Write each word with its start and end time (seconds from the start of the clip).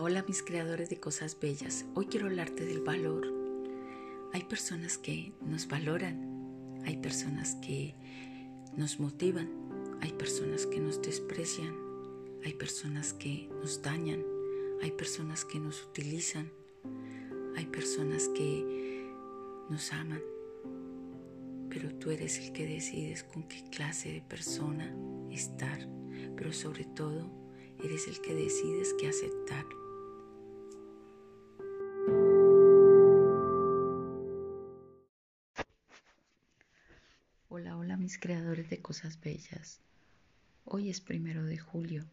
Hola, 0.00 0.24
mis 0.26 0.42
creadores 0.42 0.90
de 0.90 0.98
cosas 0.98 1.38
bellas. 1.38 1.84
Hoy 1.94 2.06
quiero 2.06 2.26
hablarte 2.26 2.64
del 2.64 2.80
valor. 2.80 3.26
Hay 4.32 4.42
personas 4.44 4.98
que 4.98 5.32
nos 5.40 5.68
valoran, 5.68 6.82
hay 6.84 6.96
personas 6.96 7.54
que 7.56 7.94
nos 8.76 8.98
motivan, 8.98 9.48
hay 10.00 10.12
personas 10.12 10.66
que 10.66 10.80
nos 10.80 11.00
desprecian, 11.00 11.74
hay 12.44 12.54
personas 12.54 13.12
que 13.12 13.48
nos 13.60 13.82
dañan, 13.82 14.24
hay 14.82 14.90
personas 14.90 15.44
que 15.44 15.60
nos 15.60 15.84
utilizan, 15.84 16.50
hay 17.56 17.66
personas 17.66 18.28
que 18.28 19.12
nos 19.70 19.92
aman. 19.92 20.22
Pero 21.70 21.94
tú 21.94 22.10
eres 22.10 22.38
el 22.38 22.52
que 22.52 22.66
decides 22.66 23.22
con 23.22 23.44
qué 23.44 23.62
clase 23.70 24.12
de 24.12 24.22
persona 24.22 24.92
estar, 25.30 25.78
pero 26.36 26.52
sobre 26.52 26.84
todo 26.84 27.44
Eres 27.82 28.08
el 28.08 28.20
que 28.20 28.34
decides 28.34 28.94
qué 28.98 29.08
aceptar. 29.08 29.66
Hola, 37.56 37.76
hola 37.76 37.96
mis 37.96 38.18
creadores 38.18 38.68
de 38.68 38.82
cosas 38.82 39.20
bellas. 39.20 39.80
Hoy 40.64 40.90
es 40.90 41.00
primero 41.00 41.44
de 41.44 41.56
julio 41.56 42.04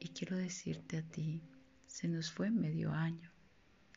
y 0.00 0.08
quiero 0.08 0.36
decirte 0.36 0.96
a 0.96 1.02
ti, 1.02 1.40
se 1.86 2.08
nos 2.08 2.32
fue 2.32 2.50
medio 2.50 2.90
año. 2.90 3.30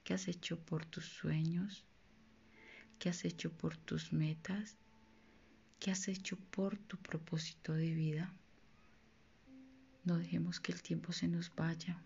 ¿Qué 0.04 0.14
has 0.14 0.28
hecho 0.28 0.64
por 0.64 0.86
tus 0.86 1.06
sueños? 1.06 1.84
¿Qué 3.00 3.10
has 3.10 3.26
hecho 3.26 3.52
por 3.52 3.76
tus 3.76 4.14
metas? 4.14 4.78
¿Qué 5.80 5.90
has 5.90 6.08
hecho 6.08 6.38
por 6.38 6.78
tu 6.78 6.98
propósito 6.98 7.74
de 7.74 7.96
vida? 7.96 8.32
No 10.04 10.20
dejemos 10.20 10.60
que 10.60 10.74
el 10.74 10.84
tiempo 10.84 11.12
se 11.12 11.28
nos 11.28 11.52
vaya. 11.56 12.04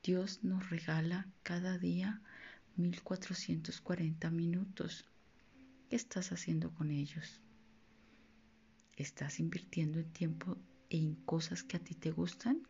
Dios 0.00 0.44
nos 0.44 0.70
regala 0.70 1.26
cada 1.42 1.76
día 1.76 2.22
1440 2.76 4.30
minutos. 4.30 5.06
¿Qué 5.88 5.94
estás 5.94 6.32
haciendo 6.32 6.74
con 6.74 6.90
ellos? 6.90 7.40
¿Estás 8.96 9.38
invirtiendo 9.38 10.00
en 10.00 10.12
tiempo 10.12 10.56
en 10.90 11.14
cosas 11.14 11.62
que 11.62 11.76
a 11.76 11.80
ti 11.80 11.94
te 11.94 12.10
gustan? 12.10 12.66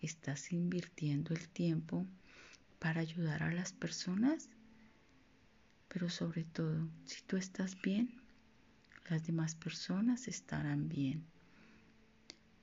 ¿Estás 0.00 0.52
invirtiendo 0.52 1.34
el 1.34 1.48
tiempo 1.48 2.06
para 2.78 3.00
ayudar 3.00 3.42
a 3.42 3.52
las 3.52 3.72
personas? 3.72 4.50
Pero 5.88 6.08
sobre 6.10 6.44
todo, 6.44 6.88
si 7.06 7.22
tú 7.22 7.36
estás 7.36 7.80
bien, 7.82 8.20
las 9.10 9.26
demás 9.26 9.56
personas 9.56 10.28
estarán 10.28 10.88
bien. 10.88 11.24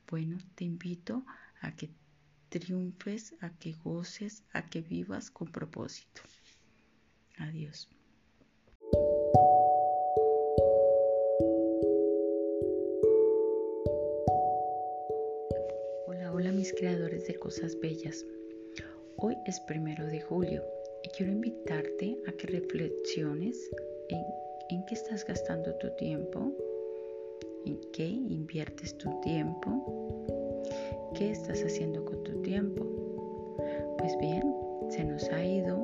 Bueno, 0.08 0.38
te 0.56 0.64
invito 0.64 1.26
a 1.60 1.76
que 1.76 1.90
triunfes, 2.48 3.36
a 3.42 3.50
que 3.50 3.74
goces, 3.74 4.44
a 4.54 4.66
que 4.70 4.82
vivas 4.82 5.30
con 5.32 5.50
propósito. 5.50 6.22
Adiós. 7.38 7.90
Mis 16.62 16.74
creadores 16.74 17.26
de 17.26 17.34
cosas 17.34 17.76
bellas. 17.80 18.24
Hoy 19.16 19.36
es 19.48 19.60
primero 19.62 20.06
de 20.06 20.22
julio 20.22 20.64
y 21.02 21.10
quiero 21.10 21.32
invitarte 21.32 22.20
a 22.28 22.32
que 22.34 22.46
reflexiones 22.46 23.68
en, 24.70 24.86
qué 24.86 24.94
estás 24.94 25.26
gastando 25.26 25.74
tu 25.78 25.90
tiempo 25.96 26.54
¿En 27.66 27.80
qué 27.94 28.06
inviertes 28.06 28.96
tu 29.00 29.10
tiempo? 29.22 30.24
¿Qué 31.16 31.32
estás 31.32 31.64
haciendo 31.64 32.06
con 32.06 32.24
tu 32.24 32.44
tiempo? 32.44 32.86
Pues 33.98 34.16
bien, 34.20 34.44
se 34.90 35.04
nos 35.04 35.28
ha 35.30 35.44
ido 35.44 35.78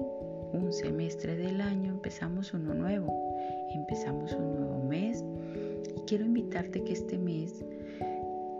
un 0.53 0.71
semestre 0.71 1.37
del 1.37 1.59
año, 1.59 1.93
empezamos 1.93 2.53
uno 2.53 2.75
nuevo, 2.75 3.35
empezamos 3.73 4.31
un 4.33 4.53
nuevo 4.53 4.83
mes 4.83 5.25
y 5.95 6.01
quiero 6.01 6.25
invitarte 6.25 6.83
que 6.83 6.93
este 6.93 7.17
mes 7.17 7.65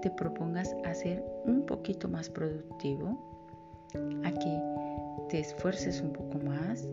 te 0.02 0.10
propongas 0.12 0.76
a 0.86 0.94
ser 0.94 1.24
un 1.46 1.66
poquito 1.66 2.08
más 2.08 2.30
productivo, 2.30 3.18
a 4.24 4.32
que 4.32 4.62
te 5.30 5.40
esfuerces 5.40 6.02
un 6.02 6.14
poco 6.14 6.40
más, 6.40 6.88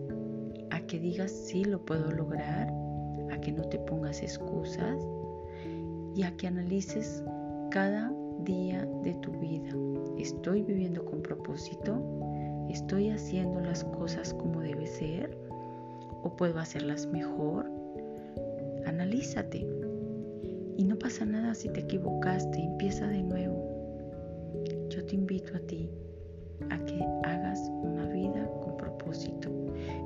a 0.70 0.80
que 0.80 0.98
digas 0.98 1.30
sí 1.30 1.64
lo 1.64 1.84
puedo 1.84 2.10
lograr, 2.10 2.72
a 3.30 3.38
que 3.40 3.52
no 3.52 3.62
te 3.64 3.78
pongas 3.78 4.22
excusas 4.22 4.98
y 6.14 6.22
a 6.22 6.36
que 6.36 6.46
analices 6.46 7.22
cada 7.70 8.12
día 8.40 8.86
de 9.02 9.14
tu 9.14 9.32
vida. 9.32 9.70
¿Estoy 10.18 10.62
viviendo 10.62 11.04
con 11.04 11.22
propósito? 11.22 12.00
¿Estoy 12.70 13.10
haciendo 13.10 13.60
las 13.60 13.84
cosas 13.84 14.32
como 14.34 14.60
debe 14.60 14.86
ser? 14.86 15.36
¿O 16.22 16.34
puedo 16.36 16.58
hacerlas 16.58 17.06
mejor? 17.06 17.70
Analízate. 18.86 19.83
Pasa 21.04 21.26
nada 21.26 21.54
si 21.54 21.68
te 21.68 21.80
equivocaste, 21.80 22.62
empieza 22.62 23.06
de 23.06 23.22
nuevo. 23.22 24.64
Yo 24.88 25.04
te 25.04 25.16
invito 25.16 25.54
a 25.54 25.60
ti 25.60 25.90
a 26.70 26.78
que 26.86 26.98
hagas 27.24 27.60
una 27.82 28.06
vida 28.06 28.50
con 28.62 28.78
propósito, 28.78 29.50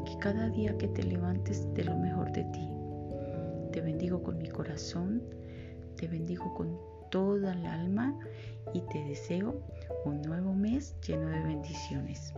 que 0.04 0.18
cada 0.18 0.50
día 0.50 0.76
que 0.76 0.88
te 0.88 1.04
levantes 1.04 1.72
de 1.74 1.84
lo 1.84 1.96
mejor 1.96 2.32
de 2.32 2.42
ti. 2.46 2.68
Te 3.70 3.80
bendigo 3.80 4.20
con 4.24 4.38
mi 4.38 4.48
corazón 4.48 5.22
te 5.94 6.08
bendigo 6.08 6.52
con 6.54 6.76
toda 7.12 7.52
el 7.52 7.64
alma 7.64 8.18
y 8.74 8.80
te 8.80 9.04
deseo 9.04 9.62
un 10.04 10.20
nuevo 10.22 10.52
mes 10.52 10.96
lleno 11.06 11.28
de 11.28 11.42
bendiciones. 11.44 12.32